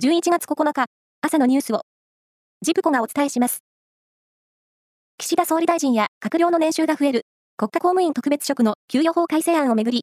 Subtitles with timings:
[0.00, 0.84] 11月9日、
[1.22, 1.80] 朝のニュースを、
[2.62, 3.64] ジプコがお伝えします。
[5.18, 7.22] 岸田総理大臣や閣僚の年収が増える
[7.56, 10.02] 国家公務員特別職の給与法改正案をめぐり、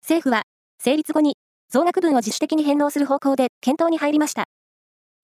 [0.00, 0.44] 政府は
[0.80, 1.34] 成立後に
[1.72, 4.44] 増額分を自主的に返納する方向で検討に入りました。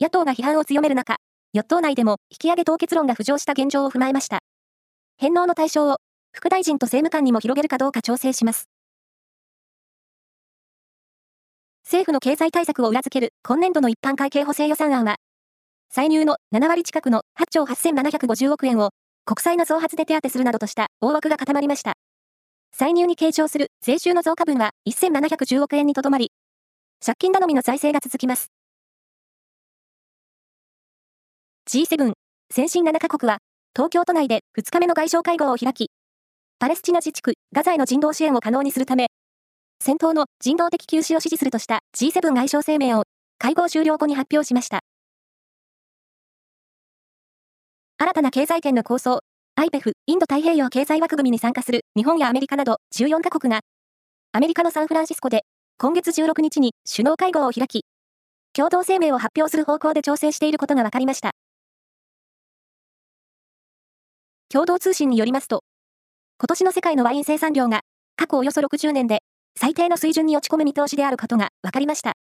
[0.01, 1.19] 野党が批判を強める中、
[1.53, 4.41] 与党内でも引き上げ凍結論が浮上した現状を踏まえました。
[5.17, 5.99] 返納の対象を
[6.33, 8.69] 副大臣と政務官にも広げるかどうか調整します。
[11.93, 15.17] 政府の経済対策を裏付ける今年度の一般会計補正予算案は、
[15.91, 18.93] 歳入の7割近くの8兆8750億円を
[19.27, 21.93] 国債の増発で手当するなどとした大枠が固まりました。
[22.75, 26.31] 歳入に計上する税収の増加分は1710億円にとどまり、
[27.05, 28.47] 借金頼みの財政が続きます。
[31.69, 32.15] G7
[32.51, 33.37] 先進7カ国は
[33.77, 35.91] 東京都内で2日目の外相会合を開き、
[36.59, 39.09] パレスチナ自治区ガザへの人道支援を可能にするため、
[39.85, 43.03] 戦闘の人道的休止を支持するとした G7 外相声明を
[43.39, 44.79] 会合終了後に発表しました。
[47.99, 49.23] 新たな経済圏の構想、
[49.59, 53.63] IPEF インド太平洋経済枠組みに参加する日本やアメリカなど14カ国が、
[54.31, 55.43] アメリカのサンフランシスコで
[55.79, 57.85] 今月16日に首脳会合を開き、
[58.53, 61.33] 共同声明を発表する方向で調整していることが分かりました。
[64.49, 65.65] 共同通信によりますと、
[66.39, 67.81] 今年の世界のワイン生産量が
[68.15, 69.25] 過去およそ60年で
[69.57, 72.15] 最低の水準に落ち込む見通しであることが分かりました。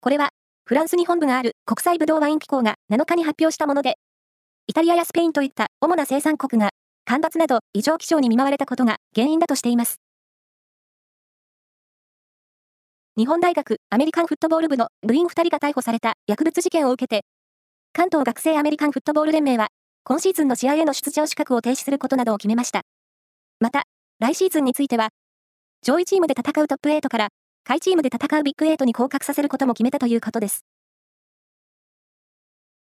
[0.00, 0.30] これは、
[0.64, 3.96] フランスに本部がある国際ブドウワイン機構が7日に発表したもので、
[4.66, 6.70] イタリアやスペインといった主な生産国が
[7.04, 10.00] 干ばつなど異常気象に見舞われたことが原因だとしています。
[13.16, 17.26] 日本大学アメリカンフットボール部の部員2人が逮捕された薬物事件を受けて、
[17.92, 19.68] 関東学生アメリカンフットボール連盟は、
[20.04, 22.82] 今シーズンの試合への出場資格を停止することなどを決めました。
[23.60, 23.84] また、
[24.18, 25.10] 来シーズンについては、
[25.84, 27.30] 上位チームで戦うトップ8から、
[27.64, 30.64] 下位チームで戦うビッグ8に降格させることも決めたということです。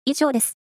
[0.07, 0.57] 以上です。